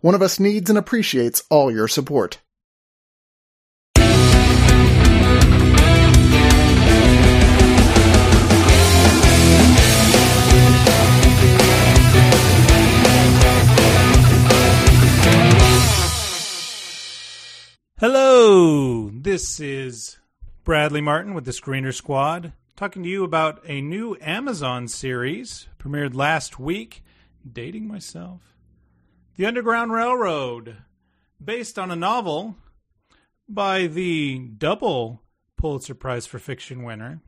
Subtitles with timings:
[0.00, 2.38] One of us needs and appreciates all your support.
[18.00, 20.16] Hello, this is
[20.64, 26.14] Bradley Martin with the Screener Squad, talking to you about a new Amazon series premiered
[26.14, 27.04] last week.
[27.52, 28.40] Dating myself.
[29.40, 30.76] The Underground Railroad,
[31.42, 32.56] based on a novel
[33.48, 35.22] by the double
[35.56, 37.22] Pulitzer Prize for Fiction winner,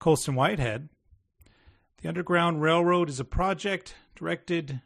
[0.00, 0.88] Colson Whitehead.
[2.02, 4.80] The Underground Railroad is a project directed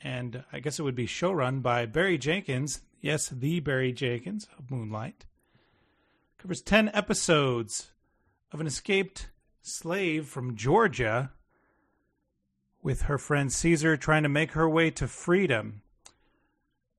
[0.00, 4.70] and I guess it would be showrun by Barry Jenkins, yes, the Barry Jenkins of
[4.70, 5.26] Moonlight.
[6.38, 7.90] Covers 10 episodes
[8.52, 9.28] of an escaped
[9.60, 11.32] slave from Georgia
[12.82, 15.82] with her friend Caesar trying to make her way to freedom.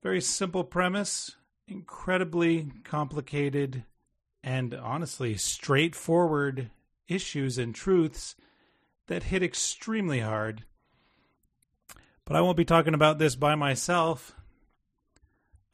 [0.02, 3.84] Very simple premise, incredibly complicated,
[4.42, 6.70] and honestly straightforward
[7.08, 8.36] issues and truths
[9.08, 10.64] that hit extremely hard.
[12.24, 14.34] But I won't be talking about this by myself.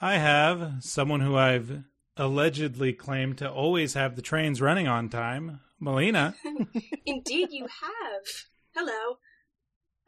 [0.00, 1.84] I have someone who I've
[2.16, 6.34] allegedly claimed to always have the trains running on time, Melina.
[7.06, 8.22] Indeed, you have.
[8.74, 9.18] Hello.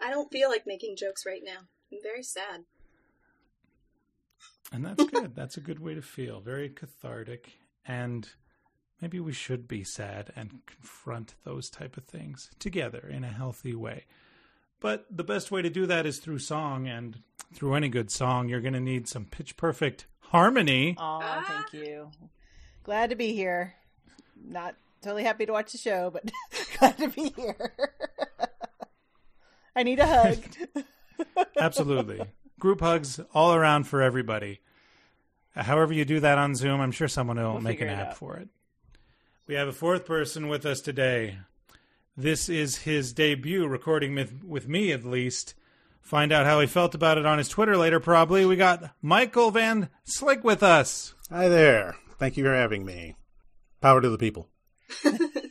[0.00, 1.68] I don't feel like making jokes right now.
[1.92, 2.64] I'm very sad.
[4.72, 5.34] And that's good.
[5.34, 6.40] that's a good way to feel.
[6.40, 7.52] Very cathartic.
[7.86, 8.28] And
[9.00, 13.74] maybe we should be sad and confront those type of things together in a healthy
[13.74, 14.04] way.
[14.80, 17.22] But the best way to do that is through song, and
[17.54, 20.96] through any good song, you're going to need some pitch perfect harmony.
[20.98, 22.10] Oh, thank you.
[22.82, 23.74] Glad to be here.
[24.44, 26.30] Not totally happy to watch the show, but
[26.78, 27.72] glad to be here.
[29.76, 30.38] I need a hug.
[31.58, 32.20] Absolutely.
[32.58, 34.60] Group hugs all around for everybody.
[35.54, 38.16] However, you do that on Zoom, I'm sure someone will We'll make an app out.
[38.16, 38.48] for it.
[39.46, 41.38] We have a fourth person with us today.
[42.16, 45.54] This is his debut recording with, with me, at least.
[46.00, 48.46] Find out how he felt about it on his Twitter later, probably.
[48.46, 51.14] We got Michael Van Slick with us.
[51.30, 51.96] Hi there.
[52.18, 53.16] Thank you for having me.
[53.80, 54.48] Power to the people.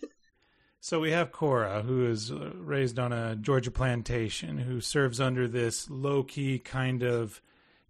[0.85, 5.47] So we have Cora, who is uh, raised on a Georgia plantation, who serves under
[5.47, 7.41] this low key kind of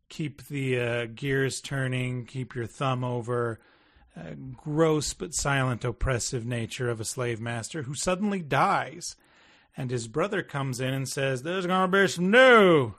[0.07, 3.59] keep the uh, gears turning, keep your thumb over,
[4.16, 9.17] uh, gross but silent, oppressive nature of a slave master who suddenly dies.
[9.75, 12.94] And his brother comes in and says, There's going to be some new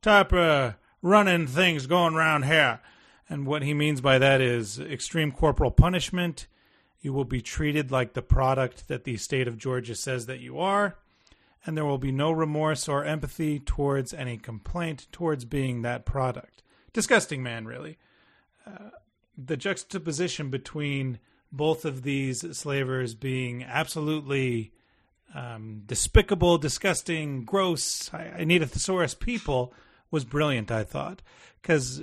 [0.00, 2.80] type of running things going around here.
[3.28, 6.46] And what he means by that is extreme corporal punishment.
[7.00, 10.58] You will be treated like the product that the state of Georgia says that you
[10.58, 10.96] are,
[11.64, 16.62] and there will be no remorse or empathy towards any complaint towards being that product.
[16.92, 17.98] Disgusting man, really.
[18.66, 18.90] Uh,
[19.36, 21.18] the juxtaposition between
[21.52, 24.72] both of these slavers being absolutely
[25.34, 29.72] um, despicable, disgusting, gross, I, I need a thesaurus people
[30.10, 31.22] was brilliant, I thought.
[31.60, 32.02] Because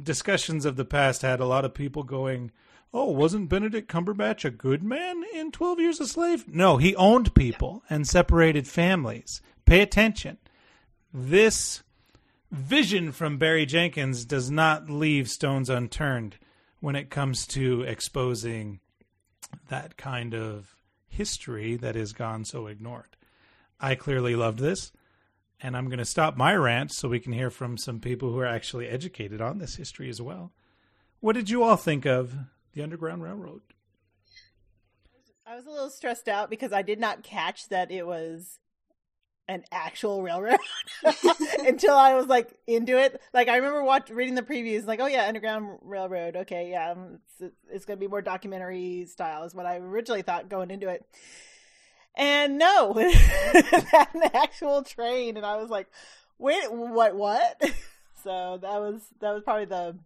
[0.00, 2.52] discussions of the past had a lot of people going,
[2.98, 6.48] Oh, wasn't Benedict Cumberbatch a good man in 12 Years a Slave?
[6.48, 9.42] No, he owned people and separated families.
[9.66, 10.38] Pay attention.
[11.12, 11.82] This
[12.50, 16.38] vision from Barry Jenkins does not leave stones unturned
[16.80, 18.80] when it comes to exposing
[19.68, 20.74] that kind of
[21.06, 23.14] history that has gone so ignored.
[23.78, 24.90] I clearly loved this,
[25.60, 28.38] and I'm going to stop my rant so we can hear from some people who
[28.38, 30.50] are actually educated on this history as well.
[31.20, 32.34] What did you all think of
[32.76, 33.62] the Underground Railroad?
[35.46, 38.60] I was a little stressed out because I did not catch that it was
[39.48, 40.58] an actual railroad
[41.60, 43.20] until I was like into it.
[43.32, 46.36] Like I remember watch, reading the previews, like, oh yeah, Underground Railroad.
[46.36, 50.22] Okay, yeah, um, it's, it's going to be more documentary style, is what I originally
[50.22, 51.04] thought going into it.
[52.14, 52.92] And no,
[53.54, 55.86] an actual train, and I was like,
[56.38, 57.16] wait, what?
[57.16, 57.62] What?
[58.22, 59.96] So that was that was probably the.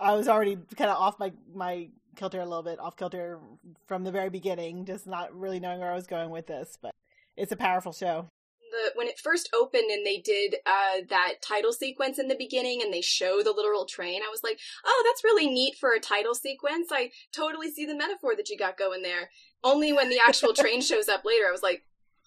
[0.00, 3.40] I was already kind of off my my kilter a little bit, off kilter
[3.86, 6.78] from the very beginning, just not really knowing where I was going with this.
[6.80, 6.92] But
[7.36, 8.28] It's a powerful show.
[8.70, 12.80] The, when it first opened and they did uh, that title sequence in the beginning
[12.82, 16.00] and they show the literal train, I was like, oh, that's really neat for a
[16.00, 16.88] title sequence.
[16.90, 19.28] I totally see the metaphor that you got going there.
[19.62, 21.82] Only when the actual train shows up later, I was like,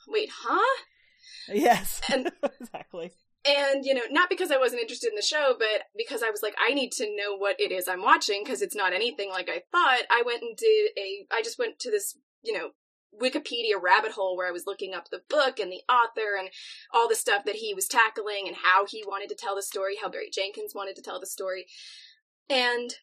[0.08, 0.84] wait, huh?
[1.48, 2.02] Yes.
[2.12, 3.12] And exactly.
[3.46, 6.42] And you know not because i wasn't interested in the show but because i was
[6.42, 9.50] like i need to know what it is i'm watching because it's not anything like
[9.50, 12.70] i thought i went and did a i just went to this you know
[13.22, 16.50] wikipedia rabbit hole where i was looking up the book and the author and
[16.94, 19.96] all the stuff that he was tackling and how he wanted to tell the story
[20.02, 21.66] how barry jenkins wanted to tell the story.
[22.50, 22.94] And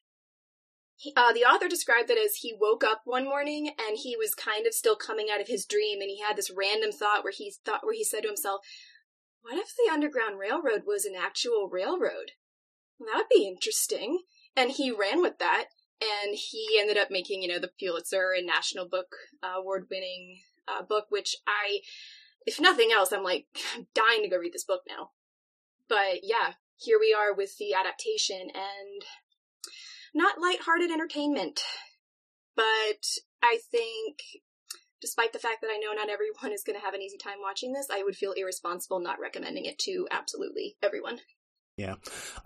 [0.97, 4.35] he, uh, the author described it as he woke up one morning and he was
[4.35, 7.33] kind of still coming out of his dream and he had this random thought where
[7.37, 8.61] he thought where he said to himself
[9.43, 12.33] what if the Underground Railroad was an actual railroad?
[12.99, 14.23] That'd be interesting.
[14.57, 15.67] And he ran with that,
[16.01, 20.83] and he ended up making, you know, the Pulitzer and National Book Award winning uh,
[20.83, 21.81] book, which I,
[22.47, 23.47] if nothing else, I'm like
[23.95, 25.11] dying to go read this book now.
[25.89, 29.05] But yeah, here we are with the adaptation, and
[30.15, 31.61] not light-hearted entertainment,
[32.55, 33.07] but
[33.43, 34.19] I think
[35.03, 37.39] despite the fact that I know not everyone is going to have an easy time
[37.43, 41.21] watching this, I would feel irresponsible not recommending it to absolutely everyone.
[41.77, 41.97] Yeah.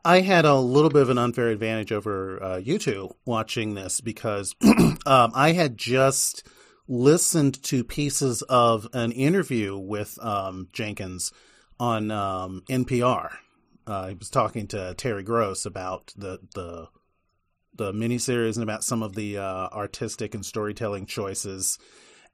[0.05, 4.01] I had a little bit of an unfair advantage over uh, you two watching this
[4.01, 6.47] because um, I had just
[6.89, 11.33] listened to pieces of an interview with um, Jenkins
[11.79, 13.31] on um, NPR.
[13.87, 16.89] Uh, he was talking to Terry Gross about the the
[17.75, 21.79] the miniseries and about some of the uh, artistic and storytelling choices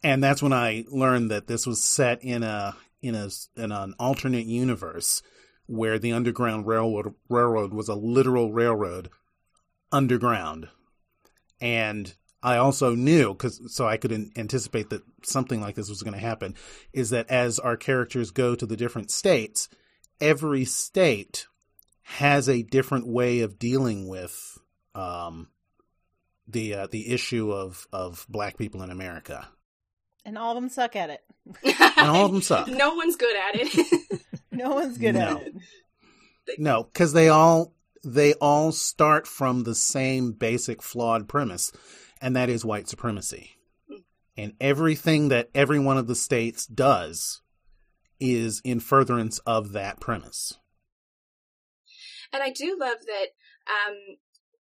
[0.03, 3.95] and that's when I learned that this was set in a in a in an
[3.99, 5.23] alternate universe
[5.67, 9.11] where the Underground Railroad railroad was a literal railroad
[9.91, 10.69] underground,
[11.61, 12.13] and
[12.43, 16.21] I also knew because so I could anticipate that something like this was going to
[16.21, 16.57] happen.
[16.93, 19.69] Is that as our characters go to the different states,
[20.21, 21.47] every state
[22.03, 24.59] has a different way of dealing with
[24.95, 25.49] um,
[26.49, 29.49] the uh, the issue of of black people in America.
[30.25, 31.21] And all of them suck at it.
[31.65, 32.69] and all of them suck.
[32.69, 34.23] No one's good at it.
[34.53, 35.21] no one's good no.
[35.21, 35.55] at it.
[36.59, 37.75] No, because they all
[38.05, 41.73] they all start from the same basic flawed premise,
[42.21, 43.53] and that is white supremacy.
[44.37, 47.43] And everything that every one of the states does
[48.19, 50.59] is in furtherance of that premise.
[52.33, 53.27] And I do love that
[53.69, 54.17] um,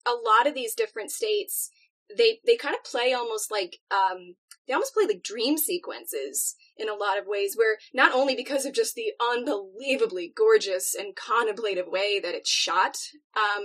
[0.06, 1.70] a lot of these different states
[2.16, 4.36] they they kind of play almost like um,
[4.68, 8.66] they almost play like dream sequences in a lot of ways where not only because
[8.66, 12.98] of just the unbelievably gorgeous and contemplative way that it's shot
[13.36, 13.64] um,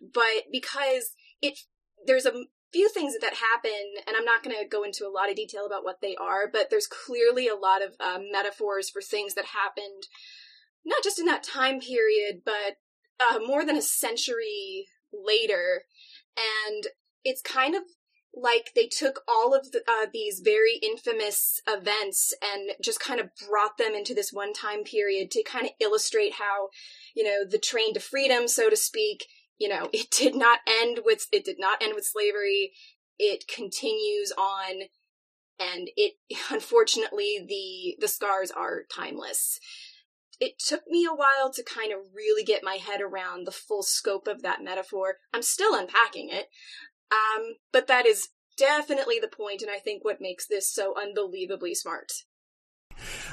[0.00, 1.58] but because it
[2.06, 3.70] there's a few things that happen
[4.06, 6.50] and i'm not going to go into a lot of detail about what they are
[6.52, 10.08] but there's clearly a lot of uh, metaphors for things that happened
[10.84, 12.76] not just in that time period but
[13.20, 15.82] uh, more than a century later.
[16.36, 16.84] And
[17.24, 17.82] it's kind of
[18.36, 23.30] like they took all of the, uh, these very infamous events and just kind of
[23.48, 26.68] brought them into this one time period to kind of illustrate how,
[27.14, 29.26] you know, the train to freedom, so to speak,
[29.58, 32.72] you know, it did not end with it did not end with slavery.
[33.18, 34.82] It continues on,
[35.60, 36.14] and it
[36.50, 39.60] unfortunately the the scars are timeless.
[40.40, 43.84] It took me a while to kind of really get my head around the full
[43.84, 45.18] scope of that metaphor.
[45.32, 46.48] I'm still unpacking it,
[47.14, 51.74] um, but that is definitely the point, and I think what makes this so unbelievably
[51.74, 52.12] smart.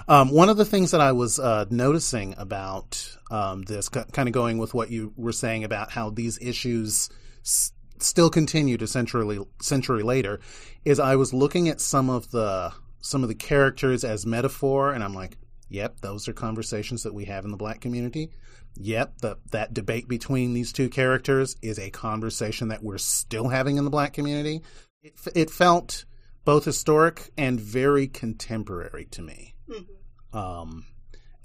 [0.07, 4.31] Um, one of the things that I was uh, noticing about um, this, kind of
[4.31, 7.09] going with what you were saying about how these issues
[7.43, 10.39] s- still continue to century century later,
[10.83, 15.03] is I was looking at some of the some of the characters as metaphor, and
[15.03, 15.37] I'm like,
[15.71, 18.29] yep, those are conversations that we have in the black community
[18.75, 23.77] yep, the, that debate between these two characters is a conversation that we're still having
[23.77, 24.61] in the black community.
[25.01, 26.05] It, it felt
[26.45, 29.55] both historic and very contemporary to me.
[29.69, 30.37] Mm-hmm.
[30.37, 30.85] Um,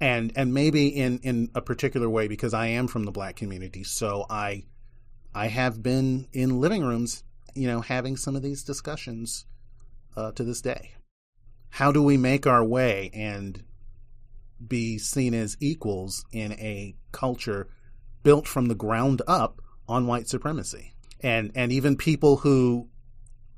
[0.00, 3.82] and and maybe in in a particular way because I am from the black community,
[3.82, 4.64] so I
[5.34, 9.46] I have been in living rooms, you know, having some of these discussions
[10.14, 10.92] uh, to this day.
[11.70, 13.62] How do we make our way and
[14.64, 17.68] be seen as equals in a culture
[18.22, 20.94] built from the ground up on white supremacy.
[21.20, 22.88] And and even people who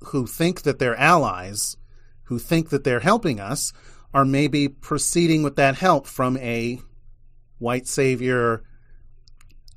[0.01, 1.77] who think that they're allies,
[2.25, 3.73] who think that they're helping us,
[4.15, 6.81] are maybe proceeding with that help from a
[7.59, 8.63] white savior,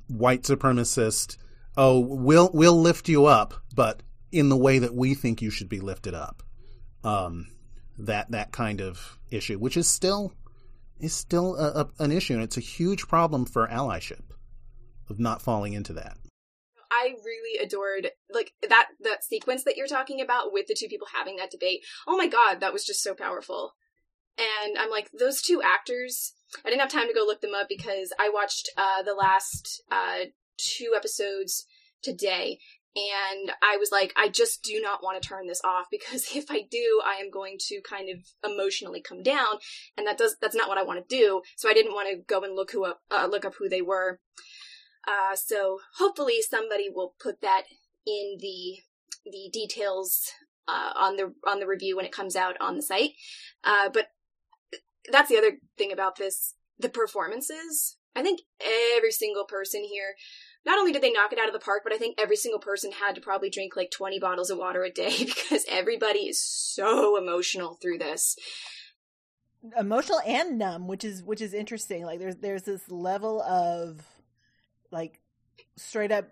[0.08, 1.36] white supremacist,
[1.76, 5.68] oh, we'll we'll lift you up, but in the way that we think you should
[5.68, 6.42] be lifted up.
[7.04, 7.48] Um,
[7.98, 10.32] that that kind of issue, which is still
[11.02, 14.22] is still a, a, an issue, and it's a huge problem for allyship
[15.10, 16.16] of not falling into that.
[16.90, 21.08] I really adored like that that sequence that you're talking about with the two people
[21.14, 21.80] having that debate.
[22.06, 23.72] Oh my god, that was just so powerful.
[24.38, 26.32] And I'm like, those two actors.
[26.64, 29.82] I didn't have time to go look them up because I watched uh, the last
[29.90, 30.26] uh,
[30.58, 31.66] two episodes
[32.02, 32.58] today,
[32.94, 36.50] and I was like, I just do not want to turn this off because if
[36.50, 39.58] I do, I am going to kind of emotionally come down,
[39.96, 41.42] and that does that's not what I want to do.
[41.56, 43.82] So I didn't want to go and look who up uh, look up who they
[43.82, 44.20] were.
[45.06, 47.62] Uh, so hopefully somebody will put that
[48.06, 48.78] in the
[49.24, 50.30] the details
[50.68, 53.12] uh, on the on the review when it comes out on the site.
[53.64, 54.08] Uh, but
[55.10, 57.96] that's the other thing about this: the performances.
[58.14, 58.40] I think
[58.94, 60.14] every single person here,
[60.64, 62.60] not only did they knock it out of the park, but I think every single
[62.60, 66.40] person had to probably drink like 20 bottles of water a day because everybody is
[66.40, 68.36] so emotional through this.
[69.78, 72.04] Emotional and numb, which is which is interesting.
[72.04, 74.00] Like there's there's this level of
[74.90, 75.20] like
[75.76, 76.28] straight up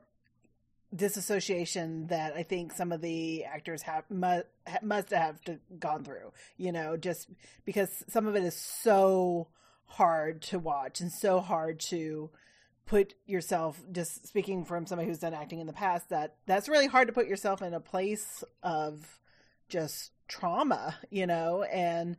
[0.95, 4.47] disassociation that I think some of the actors have must,
[4.83, 7.29] must have to, gone through, you know, just
[7.65, 9.49] because some of it is so
[9.85, 12.31] hard to watch and so hard to
[12.87, 16.87] put yourself just speaking from somebody who's done acting in the past that that's really
[16.87, 19.21] hard to put yourself in a place of
[19.69, 22.17] just trauma, you know, and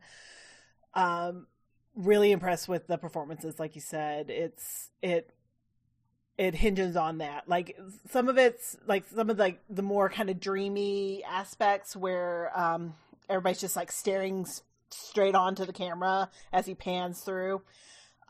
[0.94, 1.46] um
[1.94, 4.30] really impressed with the performances like you said.
[4.30, 5.30] It's it
[6.38, 7.48] it hinges on that.
[7.48, 7.78] Like
[8.10, 12.94] some of it's like some of like the more kind of dreamy aspects where um
[13.28, 14.46] everybody's just like staring
[14.90, 17.62] straight onto the camera as he pans through.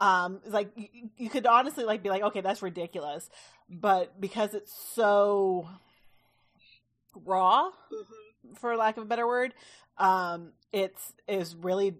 [0.03, 3.31] Um like you, you could honestly like be like okay that's ridiculous.
[3.71, 5.69] But because it's so
[7.25, 8.55] raw mm-hmm.
[8.55, 9.55] for lack of a better word,
[9.99, 11.95] um it's is really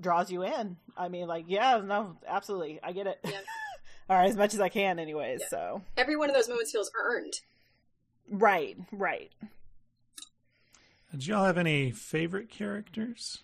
[0.00, 0.76] draws you in.
[0.96, 2.78] I mean like yeah, no, absolutely.
[2.80, 3.18] I get it.
[3.24, 3.40] Yeah.
[4.08, 5.40] or as much as I can, anyways.
[5.40, 5.48] Yeah.
[5.48, 7.34] So every one of those moments feels earned.
[8.30, 9.32] Right, right.
[11.10, 13.40] Did y'all have any favorite characters?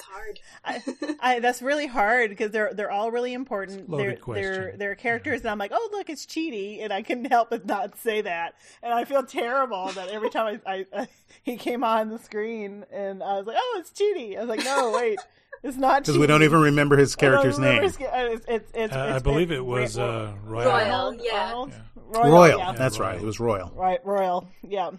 [0.00, 0.40] That's hard.
[0.64, 3.88] I, I, that's really hard because they're they're all really important.
[3.88, 4.42] Loaded they're, question.
[4.42, 5.46] they're they're characters, yeah.
[5.46, 8.54] and I'm like, oh look, it's Chidi, and I couldn't help but not say that,
[8.82, 11.08] and I feel terrible that every time I, I, I
[11.42, 14.36] he came on the screen, and I was like, oh, it's Chidi.
[14.36, 15.18] I was like, no, wait.
[15.62, 17.82] It's not because we don't even remember his character's name.
[17.82, 20.70] His, it's, it's, it's, uh, I believe it was uh, Royal.
[20.70, 21.52] Royal, yeah.
[21.52, 22.28] Royal, yeah.
[22.30, 22.58] Royal.
[22.58, 22.72] Yeah.
[22.72, 23.16] that's right.
[23.16, 23.70] It was Royal.
[23.74, 24.48] Right, Royal.
[24.62, 24.90] Yeah.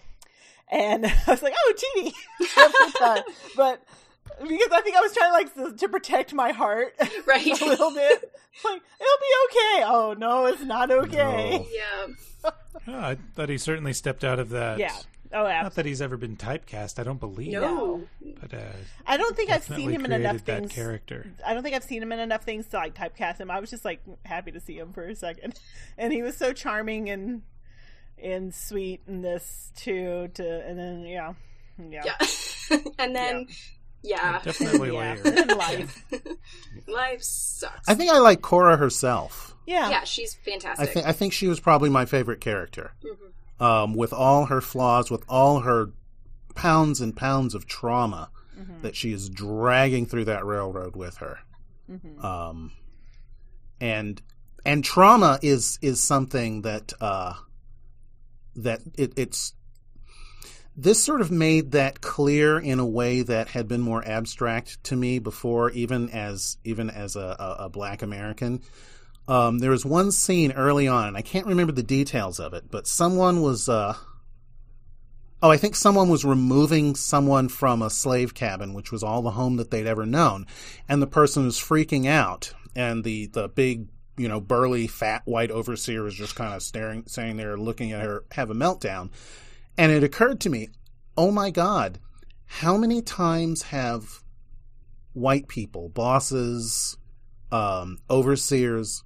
[0.70, 2.14] And I was like, oh, Chidi.
[3.56, 3.84] but
[4.40, 6.96] because I think I was trying like to, to protect my heart,
[7.26, 8.32] right, a little bit.
[8.66, 9.84] Like it'll be okay.
[9.88, 11.58] Oh no, it's not okay.
[11.58, 11.66] No.
[11.72, 12.52] Yeah.
[12.86, 13.08] yeah.
[13.08, 14.78] I thought he certainly stepped out of that.
[14.78, 14.94] Yeah.
[15.34, 15.64] Oh, absolutely.
[15.64, 17.00] Not that he's ever been typecast.
[17.00, 17.54] I don't believe.
[17.54, 18.04] No,
[18.42, 18.74] but uh,
[19.08, 20.72] I don't think I've seen him in enough that things.
[20.74, 21.32] Character.
[21.46, 23.50] I don't think I've seen him in enough things to like typecast him.
[23.50, 25.58] I was just like happy to see him for a second,
[25.98, 27.44] and he was so charming and
[28.22, 30.30] and sweet in this too.
[30.34, 31.34] To and then yeah,
[31.80, 32.78] yeah, yeah.
[33.00, 33.46] and then.
[33.48, 33.56] Yeah.
[34.04, 35.16] Yeah, definitely yeah.
[35.24, 35.46] later.
[35.56, 36.06] life,
[36.88, 37.88] life sucks.
[37.88, 39.56] I think I like Cora herself.
[39.66, 40.90] Yeah, yeah, she's fantastic.
[40.90, 42.94] I think I think she was probably my favorite character.
[43.04, 43.64] Mm-hmm.
[43.64, 45.92] Um, with all her flaws, with all her
[46.56, 48.82] pounds and pounds of trauma mm-hmm.
[48.82, 51.40] that she is dragging through that railroad with her.
[51.90, 52.26] Mm-hmm.
[52.26, 52.72] Um,
[53.80, 54.22] and
[54.66, 57.34] and trauma is is something that uh,
[58.56, 59.54] that it, it's
[60.76, 64.96] this sort of made that clear in a way that had been more abstract to
[64.96, 68.62] me before, even as even as a, a, a black American.
[69.28, 72.66] Um, there was one scene early on, and I can't remember the details of it,
[72.72, 73.68] but someone was.
[73.68, 73.96] Uh,
[75.44, 79.32] oh, I think someone was removing someone from a slave cabin, which was all the
[79.32, 80.48] home that they'd ever known,
[80.88, 83.88] and the person was freaking out, and the the big
[84.18, 88.06] you know burly fat white overseer was just kind of staring, saying there, looking at
[88.06, 89.10] her have a meltdown,
[89.78, 90.70] and it occurred to me,
[91.18, 92.00] oh my God,
[92.46, 94.24] how many times have
[95.14, 96.98] white people, bosses,
[97.52, 99.04] um, overseers,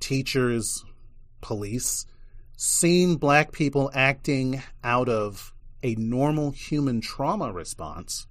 [0.00, 0.84] teachers,
[1.40, 2.06] police,
[2.56, 8.26] seen black people acting out of a normal human trauma response,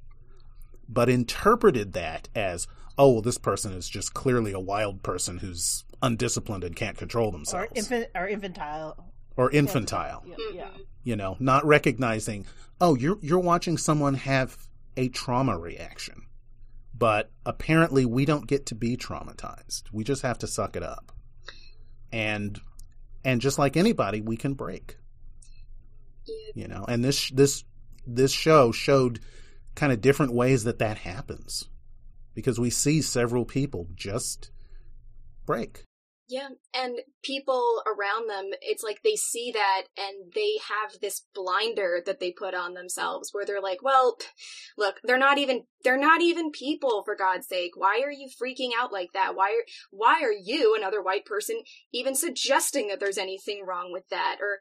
[0.89, 5.85] but interpreted that as, oh, well, this person is just clearly a wild person who's
[6.01, 7.67] undisciplined and can't control themselves.
[7.71, 9.13] Or, infant, or infantile.
[9.37, 10.23] Or infantile.
[10.25, 10.63] Yeah, yeah.
[10.63, 10.81] Mm-hmm.
[11.03, 12.45] You know, not recognizing,
[12.79, 14.57] oh, you're you're watching someone have
[14.97, 16.23] a trauma reaction.
[16.97, 19.83] But apparently we don't get to be traumatized.
[19.91, 21.11] We just have to suck it up.
[22.11, 22.59] And
[23.25, 24.97] and just like anybody, we can break.
[26.25, 26.35] Yeah.
[26.55, 27.65] You know, and this this
[28.07, 29.19] this show showed
[29.75, 31.67] kind of different ways that that happens
[32.33, 34.51] because we see several people just
[35.45, 35.83] break.
[36.27, 42.01] Yeah, and people around them, it's like they see that and they have this blinder
[42.03, 44.17] that they put on themselves where they're like, well,
[44.77, 47.73] look, they're not even they're not even people for God's sake.
[47.75, 49.35] Why are you freaking out like that?
[49.35, 51.61] Why are why are you, another white person,
[51.93, 54.37] even suggesting that there's anything wrong with that?
[54.41, 54.59] Or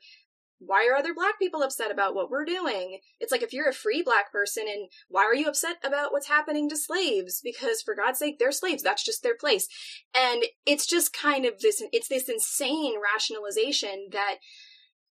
[0.58, 2.98] why are other black people upset about what we're doing?
[3.20, 6.28] It's like if you're a free black person and why are you upset about what's
[6.28, 7.40] happening to slaves?
[7.42, 8.82] Because for God's sake, they're slaves.
[8.82, 9.68] That's just their place.
[10.16, 14.36] And it's just kind of this, it's this insane rationalization that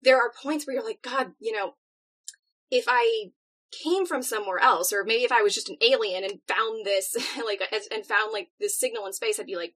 [0.01, 1.73] there are points where you're like, God, you know,
[2.69, 3.31] if I
[3.71, 7.15] came from somewhere else, or maybe if I was just an alien and found this,
[7.45, 9.75] like, and found like this signal in space, I'd be like,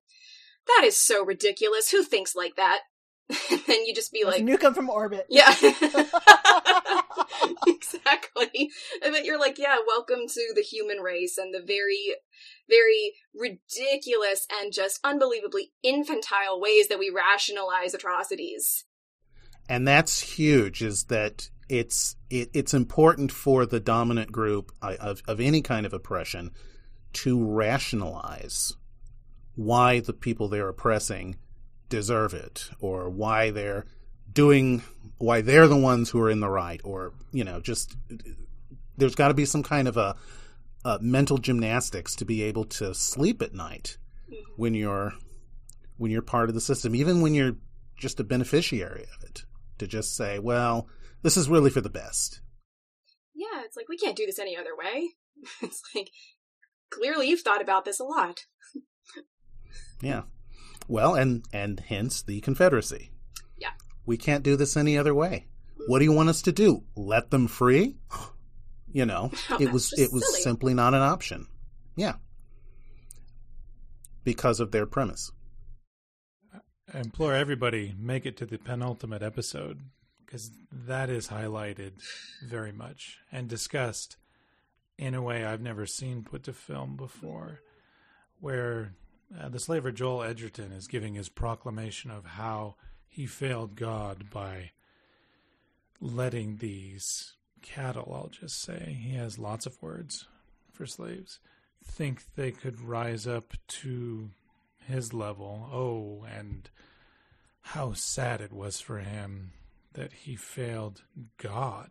[0.68, 1.92] that is so ridiculous.
[1.92, 2.82] Who thinks like that?
[3.30, 5.26] And then you just be like nuke them from orbit.
[5.30, 5.54] yeah.
[7.68, 8.72] Exactly.
[9.04, 12.16] And then you're like yeah welcome to the human race and the very
[12.70, 18.86] very ridiculous and just unbelievably infantile ways that we rationalize atrocities.
[19.70, 25.40] And that's huge is that it's it, it's important for the dominant group of, of
[25.40, 26.52] any kind of oppression
[27.14, 28.74] to rationalize
[29.56, 31.38] why the people they're oppressing
[31.90, 33.86] deserve it or why they're
[34.32, 34.84] doing
[35.18, 37.96] why they're the ones who are in the right or you know just
[38.98, 40.16] there's got to be some kind of a,
[40.84, 43.98] a, mental gymnastics to be able to sleep at night
[44.30, 44.42] mm-hmm.
[44.58, 45.14] when you're
[45.98, 47.56] when you're part of the system even when you're
[47.98, 49.46] just a beneficiary of it
[49.78, 50.88] to just say well
[51.22, 52.42] this is really for the best.
[53.34, 55.10] Yeah it's like we can't do this any other way.
[55.62, 56.10] It's like
[56.90, 58.46] clearly you've thought about this a lot.
[60.02, 60.24] Yeah
[60.88, 63.12] well, and and hence the Confederacy.
[63.58, 63.72] Yeah.
[64.06, 65.48] We can't do this any other way.
[65.88, 66.84] What do you want us to do?
[66.96, 67.98] Let them free?
[68.92, 70.42] You know, Oh, it was it was silly.
[70.42, 71.48] simply not an option.
[71.96, 72.14] Yeah.
[74.24, 75.32] Because of their premise.
[76.94, 79.80] I implore everybody make it to the penultimate episode
[80.26, 81.94] because that is highlighted
[82.48, 84.18] very much and discussed
[84.98, 87.60] in a way I've never seen put to film before,
[88.40, 88.94] where
[89.40, 92.76] uh, the slaver Joel Edgerton is giving his proclamation of how
[93.08, 94.72] he failed God by
[96.02, 100.28] letting these cattle, I'll just say, he has lots of words
[100.72, 101.40] for slaves,
[101.84, 104.30] think they could rise up to
[104.88, 105.70] his level.
[105.72, 106.70] Oh, and
[107.62, 109.52] how sad it was for him
[109.94, 111.02] that he failed
[111.38, 111.90] God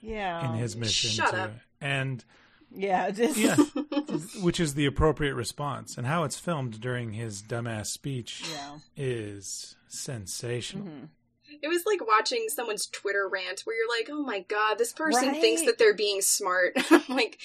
[0.00, 0.48] Yeah.
[0.52, 1.50] in his mission shut to up.
[1.80, 2.24] and
[2.70, 3.10] Yeah.
[3.10, 3.56] Just, yeah,
[4.42, 5.96] which is the appropriate response.
[5.96, 8.78] And how it's filmed during his dumbass speech Yeah.
[8.96, 10.86] is sensational.
[10.86, 11.08] Mhm.
[11.62, 15.32] It was like watching someone's Twitter rant where you're like, "Oh my god, this person
[15.34, 17.38] thinks that they're being smart." I'm like,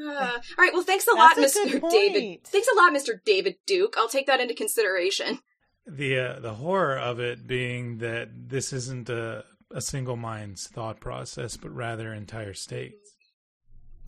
[0.00, 1.90] uh, "All right, well, thanks a lot, a Mr.
[1.90, 2.44] David.
[2.44, 3.22] Thanks a lot, Mr.
[3.24, 3.96] David Duke.
[3.98, 5.40] I'll take that into consideration."
[5.86, 10.98] The uh, the horror of it being that this isn't a a single mind's thought
[11.00, 13.07] process, but rather entire states.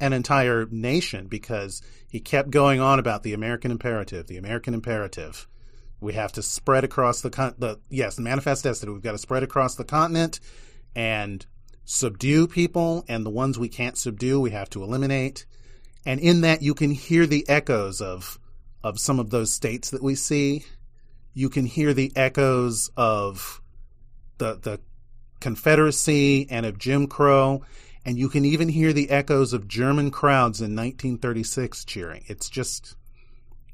[0.00, 5.46] An entire nation because he kept going on about the American imperative, the American imperative.
[6.00, 8.92] We have to spread across the con- the yes, the manifest destiny.
[8.92, 10.40] We've got to spread across the continent
[10.96, 11.44] and
[11.84, 15.44] subdue people, and the ones we can't subdue, we have to eliminate.
[16.06, 18.38] And in that, you can hear the echoes of
[18.82, 20.64] of some of those states that we see.
[21.34, 23.60] You can hear the echoes of
[24.38, 24.80] the the
[25.40, 27.62] Confederacy and of Jim Crow,
[28.04, 32.24] and you can even hear the echoes of German crowds in 1936 cheering.
[32.26, 32.96] It's just,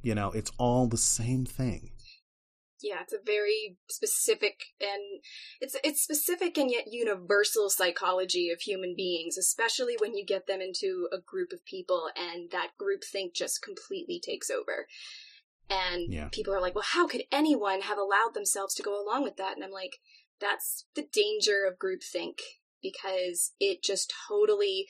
[0.03, 1.91] you know, it's all the same thing.
[2.83, 5.23] Yeah, it's a very specific and
[5.61, 10.61] it's it's specific and yet universal psychology of human beings, especially when you get them
[10.61, 14.87] into a group of people and that group think just completely takes over.
[15.71, 16.29] And Yeah.
[16.29, 19.57] people are like, "Well, how could anyone have allowed themselves to go along with that?"
[19.57, 19.99] And I'm like,
[20.39, 22.41] that's the danger of groupthink
[22.93, 24.87] because it just totally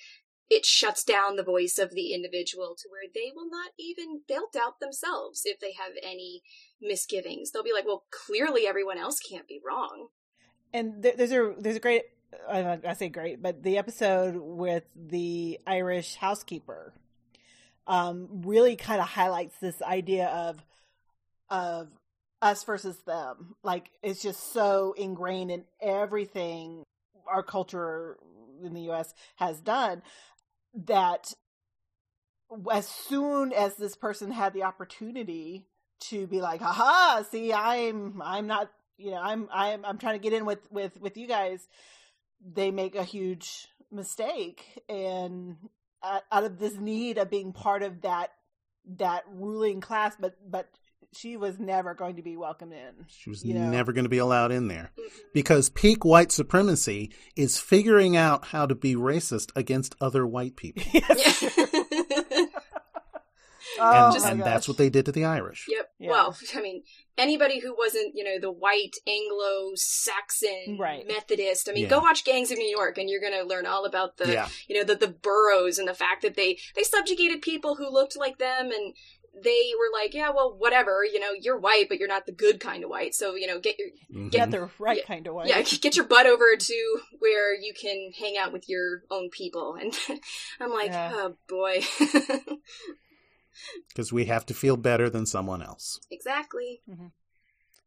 [0.48, 4.48] it shuts down the voice of the individual to where they will not even they'll
[4.52, 6.42] doubt themselves if they have any
[6.80, 10.08] misgivings they'll be like well clearly everyone else can't be wrong
[10.72, 12.04] and there's a there's a great
[12.48, 16.92] I say great, but the episode with the Irish housekeeper
[17.86, 20.64] um, really kind of highlights this idea of
[21.48, 21.88] of
[22.42, 23.54] us versus them.
[23.62, 26.82] Like it's just so ingrained in everything
[27.28, 28.18] our culture
[28.62, 29.14] in the U.S.
[29.36, 30.02] has done
[30.74, 31.32] that
[32.72, 35.66] as soon as this person had the opportunity
[36.08, 40.22] to be like, "Haha, see, I'm I'm not, you know, I'm I'm I'm trying to
[40.22, 41.66] get in with with with you guys,"
[42.40, 45.56] they make a huge mistake and
[46.02, 48.30] out of this need of being part of that
[48.98, 50.68] that ruling class, but but
[51.16, 53.06] she was never going to be welcomed in.
[53.08, 53.68] She was you know?
[53.70, 54.90] never going to be allowed in there
[55.32, 60.82] because peak white supremacy is figuring out how to be racist against other white people.
[60.92, 61.42] Yes.
[61.56, 62.46] Yeah.
[63.78, 65.66] Oh, and Just- and that's what they did to the Irish.
[65.68, 65.90] Yep.
[65.98, 66.10] Yeah.
[66.10, 66.82] Well, I mean,
[67.18, 71.06] anybody who wasn't, you know, the white Anglo-Saxon Right.
[71.06, 71.68] Methodist.
[71.68, 71.90] I mean, Yeah.
[71.90, 74.48] go watch Gangs of New York, and you're going to learn all about the, Yeah.
[74.68, 78.16] you know, the the boroughs and the fact that they they subjugated people who looked
[78.16, 78.94] like them, and
[79.42, 82.58] they were like, yeah, well, whatever, you know, you're white, but you're not the good
[82.60, 84.30] kind of white, so you know, get your Mhm.
[84.30, 85.04] get the right Yeah.
[85.04, 85.48] kind of white.
[85.48, 89.74] yeah, get your butt over to where you can hang out with your own people,
[89.74, 89.92] and
[90.60, 91.10] I'm like, Yeah.
[91.14, 91.82] oh boy,
[93.88, 95.98] because we have to feel better than someone else.
[96.10, 96.80] exactly.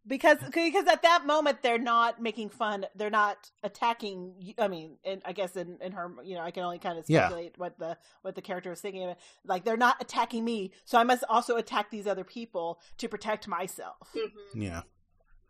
[0.10, 5.22] Because because at that moment they're not making fun they're not attacking i mean and
[5.24, 7.28] i guess in, in her you know i can only kind of Yeah.
[7.28, 10.98] speculate what the what the character was thinking of like they're not attacking me so
[10.98, 14.82] i must also attack these other people to protect myself hmm Yeah.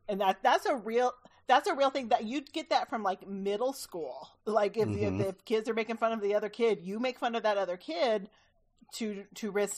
[0.08, 1.14] and that that's a real
[1.48, 5.22] that's a real thing that you'd get that from like middle school like if, Mhm.
[5.22, 7.58] if if kids are making fun of the other kid you make fun of that
[7.58, 8.30] other kid
[8.96, 9.78] to to risk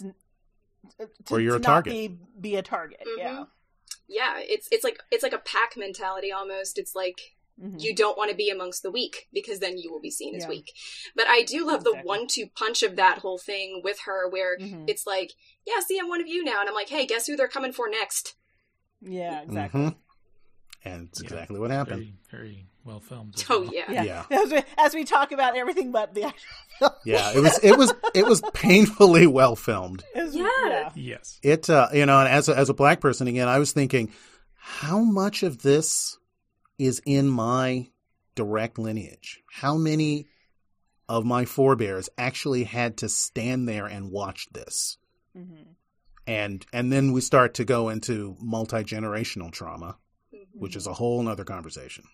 [0.98, 1.94] to, Or you're to a not target.
[1.94, 3.18] be, be a target Mhm.
[3.18, 3.44] yeah
[4.12, 6.78] Yeah, it's it's like it's like a pack mentality almost.
[6.78, 7.20] It's like
[7.62, 7.82] Mhm.
[7.82, 10.48] you don't want to be amongst the weak because then you will be seen as
[10.50, 10.72] weak.
[11.16, 14.86] But I do love the one-two punch of that whole thing with her, where Mhm.
[14.90, 15.32] it's like,
[15.66, 17.72] yeah, see, I'm one of you now, and I'm like, hey, guess who they're coming
[17.74, 18.36] for next?
[19.04, 19.96] yeah exactly Mhm.
[20.84, 21.28] And it's Yeah.
[21.28, 22.18] exactly what happened.
[22.30, 23.36] Very, very well filmed.
[23.36, 23.72] as Oh well.
[23.74, 24.04] yeah, Yeah.
[24.30, 24.42] Yeah.
[24.44, 26.48] As we, as we talk about everything but the actual
[26.80, 26.92] film.
[27.06, 30.04] Yeah, it was it was it was painfully well filmed.
[30.16, 30.92] Was- Yeah.
[30.96, 31.40] Yes.
[31.44, 34.12] It uh, you know, and as a, as a black person again, I was thinking,
[34.56, 36.18] how much of this
[36.80, 37.88] is in my
[38.36, 39.42] direct lineage?
[39.52, 40.28] How many
[41.10, 44.98] of my forebears actually had to stand there and watch this?
[45.38, 45.66] Mhm.
[46.28, 49.98] And and then we start to go into multi generational trauma,
[50.34, 50.46] Mhm.
[50.54, 52.06] which is a whole nother conversation.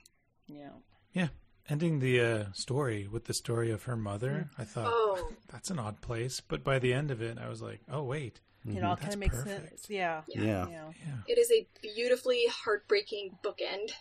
[0.47, 0.69] Yeah.
[1.13, 1.27] Yeah.
[1.69, 5.79] Ending the uh, story with the story of her mother, I thought Oh, that's an
[5.79, 6.41] odd place.
[6.41, 9.13] But by the end of it, I was like, oh wait, It all That's kind
[9.13, 9.69] of makes perfect.
[9.69, 9.85] sense.
[9.89, 10.21] Yeah.
[10.27, 10.41] Yeah.
[10.43, 10.65] Yeah.
[10.69, 10.91] yeah,
[11.27, 13.91] it is a beautifully heartbreaking bookend.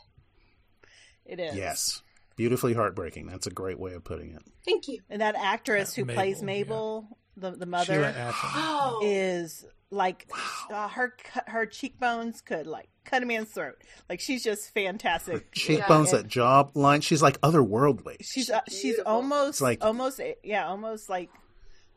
[1.24, 1.56] It is.
[1.56, 2.02] Yes.
[2.37, 3.26] Beautifully heartbreaking.
[3.26, 4.42] That's a great way of putting it.
[4.64, 5.00] Thank you.
[5.11, 8.32] And that actress Uh, who plays Mabel, Mabel, the, the Sheila mother, Atim.
[8.54, 10.29] Oh, is like
[10.70, 11.14] uh, her
[11.46, 13.77] her cheekbones could like cut a man's throat.
[14.09, 15.53] Like she's just Her fantastic.
[15.53, 16.18] cheekbones, Yeah.
[16.18, 18.16] that jaw line, she's like otherworldly.
[18.22, 19.12] She's uh, she's Beautiful.
[19.12, 21.31] almost It's like- almost yeah almost like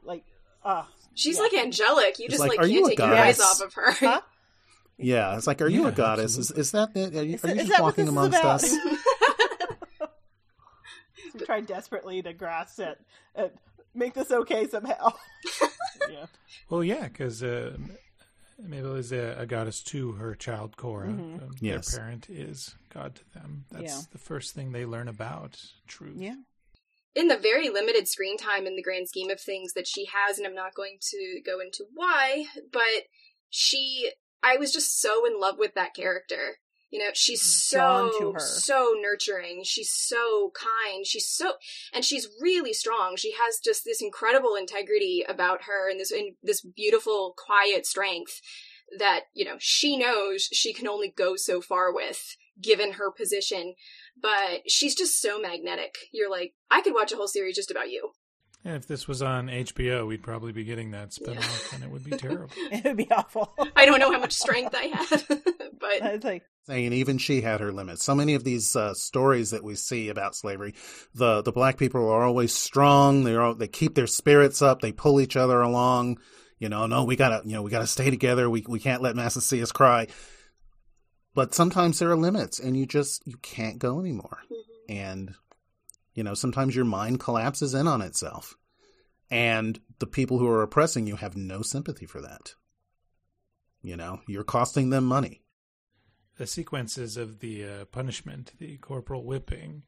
[0.03, 0.23] like
[0.63, 0.83] uh
[1.15, 1.43] she's yeah.
[1.43, 2.19] like angelic.
[2.19, 3.91] You It's just like, like, are you can't a take your eyes off of her.
[3.91, 4.21] Huh?
[5.01, 6.37] Yeah, it's like, are you Yeah, a goddess?
[6.37, 7.15] Is, is that it?
[7.15, 8.61] Are you, Is are you just walking amongst about?
[8.65, 8.69] us?
[11.33, 12.99] we tried desperately to grasp it
[13.33, 13.51] and
[13.93, 15.13] make this okay somehow.
[16.11, 16.25] Yeah.
[16.69, 17.77] Well, yeah, because uh,
[18.61, 21.07] Mabel is a, a goddess to her child Cora.
[21.07, 21.41] Mhm.
[21.43, 21.91] Um, Yes.
[21.91, 23.65] Their parent is God to them.
[23.71, 24.01] That's Yeah.
[24.11, 26.17] the first thing they learn about truth.
[26.17, 26.35] Yeah.
[27.15, 30.37] in the very limited screen time in the grand scheme of things that she has,
[30.37, 32.83] and I'm not going to go into why, but
[33.49, 34.11] she,
[34.43, 36.59] I was just so in love with that character.
[36.91, 39.61] You know, she's mm, so, so nurturing.
[39.63, 41.05] She's so kind.
[41.05, 41.53] She's so,
[41.93, 43.15] and she's really strong.
[43.15, 48.41] She has just this incredible integrity about her and this, and this beautiful, quiet strength
[48.97, 53.75] that, you know, she knows she can only go so far with, given her position
[54.21, 55.97] but she's just so magnetic.
[56.11, 58.11] You're like, I could watch a whole series just about you.
[58.65, 62.03] And if this was on HBO, we'd probably be getting that spinoff, and it would
[62.03, 62.49] be terrible.
[62.71, 63.55] It would be awful.
[63.75, 65.23] I don't know how much strength I had,
[65.79, 68.03] but it's like Saying even she had her limits.
[68.03, 70.75] So many of these uh, stories that we see about slavery,
[71.15, 73.23] the the black people are always strong.
[73.23, 74.79] They're all, they keep their spirits up.
[74.79, 76.19] They pull each other along.
[76.59, 78.49] You know, no, we gotta you know we gotta stay together.
[78.49, 80.07] We we can't let Massa see us cry.
[81.33, 84.39] But sometimes there are limits, and you just you can't go anymore.
[84.87, 85.33] and
[86.13, 88.55] you know sometimes your mind collapses in on itself
[89.31, 92.55] and the people who are oppressing you have no sympathy for that
[93.81, 95.41] you know you're costing them money
[96.39, 99.83] the sequences of the uh, punishment, the corporal whipping,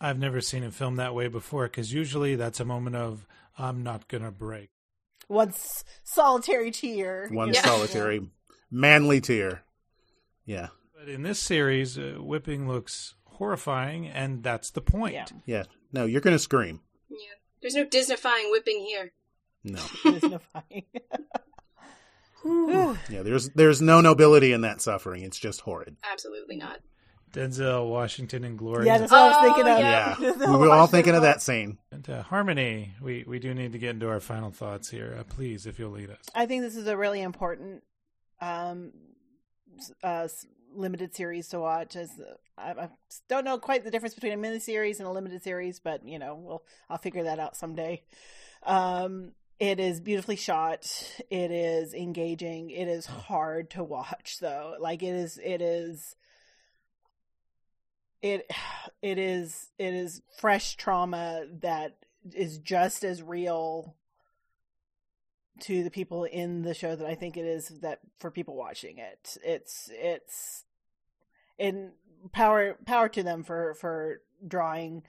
[0.00, 3.82] I've never seen it filmed that way before because usually that's a moment of I'm
[3.82, 4.68] not gonna break.
[5.28, 7.28] one s- solitary tear.
[7.30, 7.62] one Yeah.
[7.62, 8.28] solitary
[8.70, 9.62] manly tear
[10.44, 15.14] yeah But in this series, uh, whipping looks horrifying, and that's the point.
[15.14, 15.26] Yeah.
[15.46, 19.12] yeah no you're gonna scream yeah, there's no Disneyfying whipping here.
[19.62, 20.84] no There's no fighting.
[22.44, 26.78] Yeah there's there's no nobility in that suffering it's just horrid Absolutely not.
[27.32, 28.84] Denzel Washington and Glory.
[28.84, 29.78] Yeah, that's what I was Oh, thinking of.
[29.78, 30.16] yeah.
[30.20, 31.78] Yeah, we were all thinking of that scene.
[31.90, 35.16] And uh, Harmony, we, we do need to get into our final thoughts here.
[35.18, 36.18] Uh, please, if you'll lead us.
[36.34, 37.84] I think this is a really important
[38.42, 38.92] um,
[40.02, 40.28] uh,
[40.74, 41.96] limited series to watch.
[41.96, 42.10] As
[42.58, 42.88] I, I
[43.30, 46.34] don't know quite the difference between a miniseries and a limited series, but you know,
[46.34, 48.02] we'll I'll figure that out someday.
[48.64, 50.86] Um, it is beautifully shot.
[51.30, 52.70] It is engaging.
[52.70, 54.76] It is hard to watch, though.
[54.80, 55.38] Like it is.
[55.42, 56.16] It is.
[58.20, 58.50] It
[59.02, 61.96] it is it is fresh trauma that
[62.34, 63.96] is just as real
[65.60, 68.98] to the people in the show that I think it is that for people watching
[68.98, 69.36] it.
[69.44, 70.64] It's it's
[71.58, 71.92] in
[72.32, 75.02] power power to them for for drawing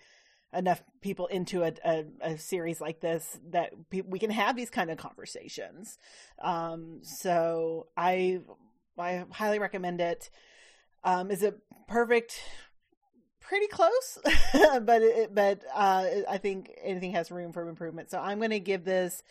[0.54, 4.70] enough people into a, a, a series like this that pe- we can have these
[4.70, 5.98] kind of conversations.
[6.42, 8.40] Um, so I
[8.98, 10.30] I highly recommend it.
[11.04, 12.40] Um, is it perfect?
[13.42, 14.20] Pretty close,
[14.54, 18.10] but it, but uh, I think anything has room for improvement.
[18.10, 19.22] So I'm going to give this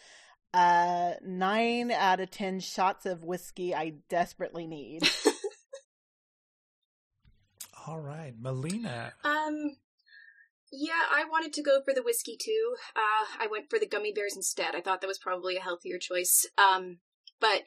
[0.52, 5.08] uh, nine out of ten shots of whiskey I desperately need.
[7.86, 9.12] All right, Melina.
[9.24, 9.76] Um,
[10.72, 12.74] yeah, I wanted to go for the whiskey too.
[12.96, 14.74] Uh, I went for the gummy bears instead.
[14.74, 16.46] I thought that was probably a healthier choice.
[16.56, 16.98] Um,
[17.42, 17.62] but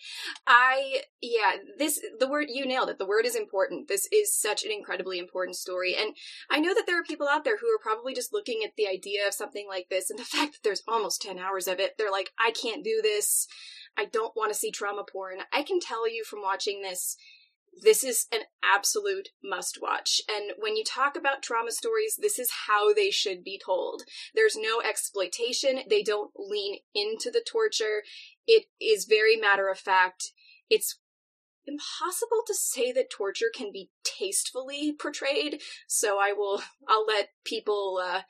[0.48, 2.98] I, yeah, this, the word, you nailed it.
[2.98, 3.90] The word is important.
[3.90, 5.96] This is such an incredibly important story.
[6.00, 6.16] And
[6.50, 8.88] I know that there are people out there who are probably just looking at the
[8.88, 11.96] idea of something like this and the fact that there's almost 10 hours of it.
[11.98, 13.48] They're like, I can't do this.
[13.98, 15.40] I don't want to see trauma porn.
[15.54, 17.18] I can tell you from watching this,
[17.82, 20.22] this is an absolute must watch.
[20.30, 24.04] And when you talk about trauma stories, this is how they should be told.
[24.34, 25.80] There's no exploitation.
[25.90, 28.04] They don't lean into the torture.
[28.48, 30.32] It is very matter of fact.
[30.70, 31.00] It's
[31.68, 35.62] impossible to say that torture can be tastefully portrayed.
[35.88, 38.22] So I will, I'll let people, uh,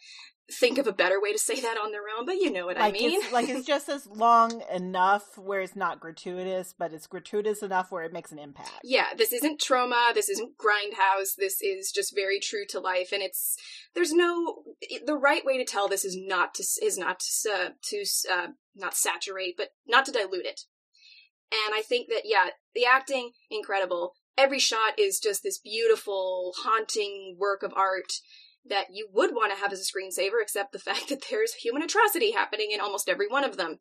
[0.52, 2.78] think of a better way to say that on their own, but you know what
[2.78, 3.20] like I mean.
[3.22, 7.92] it's like it's just as long enough where it's not gratuitous, but it's gratuitous enough
[7.92, 8.72] where it makes an impact.
[8.84, 10.12] yeah, this isn't trauma.
[10.14, 11.36] This isn't grindhouse.
[11.38, 13.58] This is just very true to life, and it's
[13.96, 14.64] there's no
[15.06, 18.48] the right way to tell this is not to is not to uh, to uh,
[18.76, 20.62] not saturate, but not to dilute it.
[21.52, 24.14] And I think that yeah, the acting incredible.
[24.38, 28.12] Every shot is just this beautiful, haunting work of art
[28.68, 31.82] that you would want to have as a screensaver, except the fact that there's human
[31.82, 33.80] atrocity happening in almost every one of them.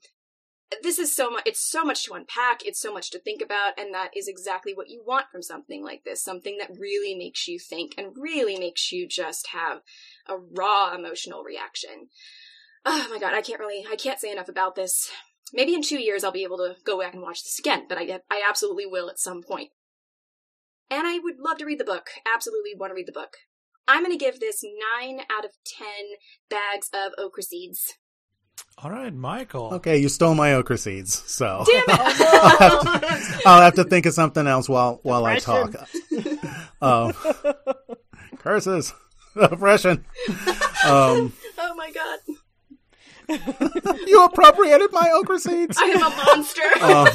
[0.83, 3.79] This is so much it's so much to unpack it's so much to think about
[3.79, 7.47] and that is exactly what you want from something like this something that really makes
[7.47, 9.83] you think and really makes you just have
[10.27, 12.09] a raw emotional reaction.
[12.85, 15.11] Oh my god i can't really i can't say enough about this.
[15.53, 17.99] Maybe in two years i'll be able to go back and watch this again but
[17.99, 19.47] i i absolutely will at some point.
[19.49, 19.70] point
[20.90, 23.37] and i would love to read the book absolutely want to read the book
[23.88, 24.64] i'm going to give this
[25.01, 25.87] 9 out of 10
[26.49, 27.94] bags of okra seeds
[28.79, 29.75] All right, Michael.
[29.75, 33.85] Okay, you stole my okra seeds, so damn it I'll, have to, I'll have to
[33.85, 35.75] think of something else while while I talk.
[36.83, 37.14] Um,
[38.38, 38.92] curses,
[39.37, 40.05] oppression.
[40.85, 42.18] Um, oh my god
[44.07, 45.79] you appropriated my okra seeds.
[45.81, 46.62] I am a monster.
[46.83, 47.09] Um,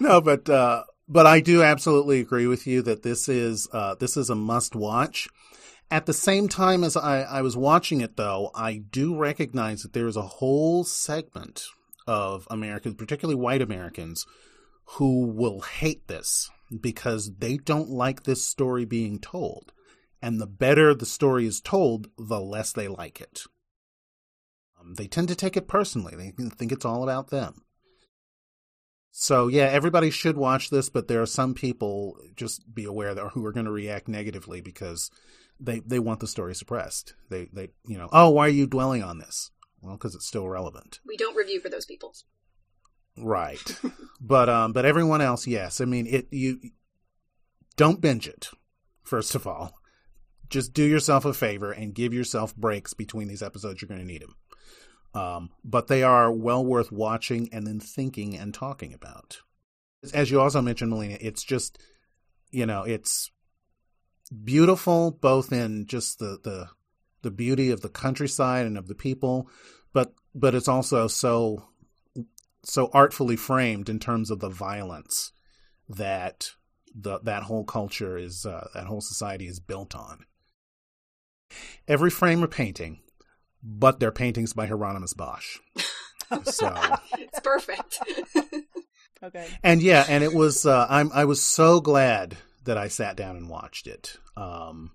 [0.00, 4.16] no, but uh, but I do absolutely agree with you that this is uh, this
[4.16, 5.28] is a must watch.
[5.90, 9.92] At the same time as I, I was watching it, though, I do recognize that
[9.92, 11.66] there is a whole segment
[12.06, 14.24] of Americans, particularly white Americans,
[14.96, 19.72] who will hate this because they don't like this story being told.
[20.22, 23.42] And the better the story is told, the less they like it.
[24.80, 26.16] Um, they tend to take it personally.
[26.16, 27.64] They think it's all about them.
[29.14, 33.28] So yeah, everybody should watch this, but there are some people just be aware that
[33.28, 35.10] who are going to react negatively because
[35.60, 37.14] they they want the story suppressed.
[37.28, 39.50] They they you know oh why are you dwelling on this?
[39.82, 42.14] Well, because it's still relevant, we don't review for those people.
[43.18, 43.60] right?
[44.20, 45.82] but um, but everyone else, yes.
[45.82, 46.58] I mean, it you
[47.76, 48.48] don't binge it.
[49.02, 49.78] First of all,
[50.48, 53.82] just do yourself a favor and give yourself breaks between these episodes.
[53.82, 54.36] You're going to need them.
[55.14, 59.40] Um, but they are well worth watching and then thinking and talking about.
[60.14, 61.78] As you also mentioned, Melina, it's just,
[62.50, 63.30] you know, it's
[64.44, 66.68] beautiful both in just the, the,
[67.20, 69.48] the beauty of the countryside and of the people,
[69.92, 71.68] but, but it's also so,
[72.64, 75.32] so artfully framed in terms of the violence
[75.88, 76.52] that
[76.94, 80.24] the, that whole culture is, uh, that whole society is built on.
[81.86, 83.00] Every frame of painting
[83.62, 85.58] but they're paintings by Hieronymus Bosch.
[86.44, 86.74] So,
[87.18, 87.98] it's perfect.
[89.24, 89.46] Okay.
[89.62, 93.36] and yeah, and it was uh, I'm I was so glad that I sat down
[93.36, 94.16] and watched it.
[94.36, 94.90] Um,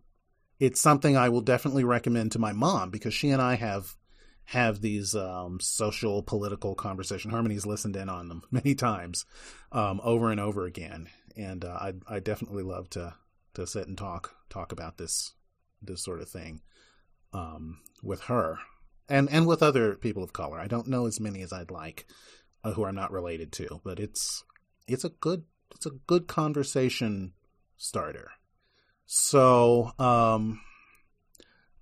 [0.60, 3.95] it's something I will definitely recommend to my mom because she and I have
[4.43, 7.32] have these um, social political conversation.
[7.32, 9.23] Harmony's listened in on them many times,
[9.71, 13.13] um, over and over again, and uh, I I definitely love to
[13.53, 15.36] to sit and talk talk about this
[15.82, 16.60] this sort of thing
[17.38, 18.58] um, with her
[19.08, 20.60] and and with other people of color.
[20.60, 22.08] I don't know as many as I'd like
[22.63, 24.43] uh, who I'm not related to, but it's
[24.88, 25.43] it's a good
[25.76, 27.34] it's a good conversation
[27.78, 28.32] starter.
[29.06, 30.62] So, um,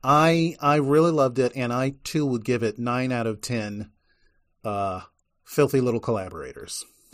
[0.04, 3.92] I I really loved it, and I too would give it nine out of ten.
[4.64, 5.02] Uh,
[5.44, 6.84] filthy little collaborators.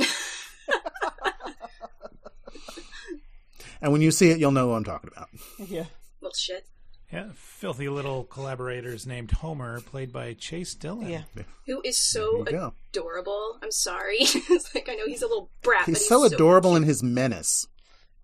[3.82, 5.28] and when you see it, you'll know who I'm talking about.
[5.60, 5.86] Yeah.
[6.22, 6.66] Well, shit.
[7.12, 11.10] Yeah, filthy little collaborators named Homer, played by Chase Dillon.
[11.10, 11.24] Yeah.
[11.66, 12.74] Who is so There go.
[12.94, 13.60] adorable.
[13.62, 14.18] I'm sorry.
[14.22, 17.04] it's like I know he's a little brat, He's but he's so adorable in his
[17.04, 17.68] menace.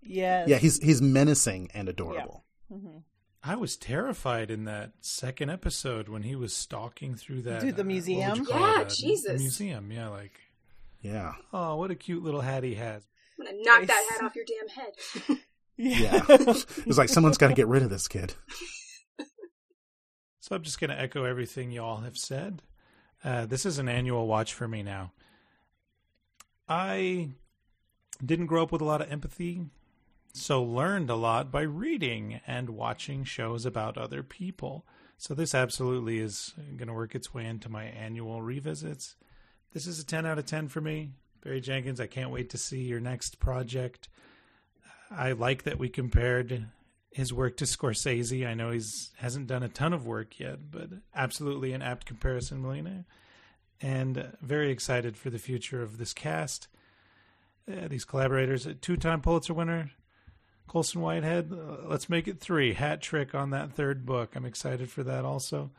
[0.02, 0.48] Yes.
[0.48, 2.44] Yeah, he's he's menacing and adorable.
[2.72, 3.02] Mhm.
[3.42, 7.82] I was terrified in that second episode when he was stalking through that Through the
[7.82, 8.46] uh, what would you museum?
[8.46, 8.88] call Yeah, it?
[8.88, 9.30] Jesus.
[9.30, 9.92] a museum.
[9.92, 10.40] Yeah, like
[11.02, 11.34] Yeah.
[11.52, 13.02] oh, what a cute little hat he has.
[13.38, 14.18] I'm gonna knock that Nice.
[14.18, 15.38] hat off your damn head.
[15.78, 16.24] Yeah.
[16.28, 18.34] it's like someone's got to get rid of this kid.
[20.48, 22.62] So I'm just going to echo everything y'all have said.
[23.22, 25.12] Uh, this is an annual watch for me now.
[26.66, 27.28] I
[28.24, 29.66] didn't grow up with a lot of empathy,
[30.32, 34.86] so learned a lot by reading and watching shows about other people.
[35.18, 39.16] So this absolutely is going to work its way into my annual revisits.
[39.74, 41.10] This is a 10 out of 10 for me.
[41.42, 44.08] Barry Jenkins, I can't wait to see your next project.
[45.10, 46.66] I like that we compared
[47.10, 48.46] his work to Scorsese.
[48.46, 52.62] I know he's hasn't done a ton of work yet, but absolutely an apt comparison,
[52.62, 53.04] Melina.
[53.80, 56.68] And very excited for the future of this cast.
[57.70, 59.90] Uh, these collaborators, two-time Pulitzer winner,
[60.66, 61.52] Colson Whitehead.
[61.52, 62.74] Uh, let's make it three.
[62.74, 64.34] Hat trick on that third book.
[64.34, 65.70] I'm excited for that also.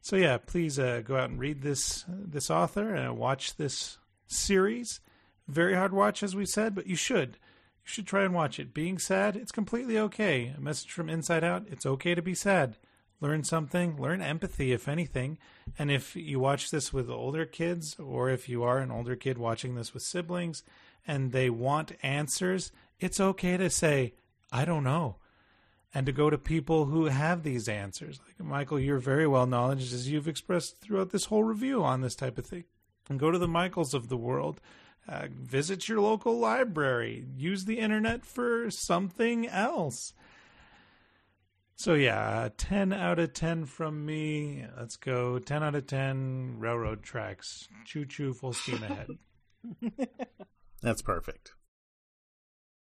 [0.00, 5.00] So yeah, please uh, go out and read this this author and watch this series.
[5.48, 7.38] Very hard watch, as we said, but you should.
[7.84, 8.72] You should try and watch it.
[8.74, 10.54] Being sad, it's completely okay.
[10.56, 12.76] A message from Inside Out, it's okay to be sad.
[13.20, 15.38] Learn something, learn empathy, if anything.
[15.78, 19.38] And if you watch this with older kids, or if you are an older kid
[19.38, 20.64] watching this with siblings
[21.06, 24.14] and they want answers, it's okay to say,
[24.50, 25.16] I don't know.
[25.94, 28.18] And to go to people who have these answers.
[28.26, 32.16] Like Michael, you're very well knowledgeable, as you've expressed throughout this whole review on this
[32.16, 32.64] type of thing.
[33.08, 34.60] And go to the Michaels of the world
[35.08, 37.24] uh, visit your local library.
[37.36, 40.14] Use the internet for something else.
[41.74, 44.64] So yeah, 10 out of 10 from me.
[44.78, 47.68] Let's go 10 out of 10 railroad tracks.
[47.84, 49.08] Choo choo full steam ahead.
[50.82, 51.54] That's perfect.